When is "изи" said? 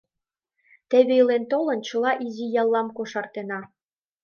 2.25-2.45